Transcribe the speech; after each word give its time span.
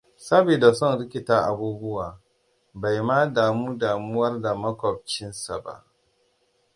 Sabida 0.27 0.69
son 0.77 0.93
rikita 0.99 1.35
abubuwa, 1.51 2.07
bai 2.81 2.99
ma 3.07 3.17
damu 3.35 3.75
damuwar 3.79 4.41
da 4.41 4.55
maƙocinsa 4.55 5.59
ba. 5.63 5.85